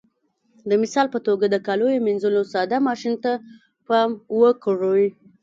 د 0.69 0.71
مثال 0.83 1.07
په 1.13 1.19
توګه 1.27 1.45
د 1.49 1.55
کاليو 1.67 2.03
منځلو 2.07 2.41
ساده 2.53 2.77
ماشین 2.87 3.15
ته 3.23 3.31
پام 3.87 4.09
وکړئ. 4.41 5.05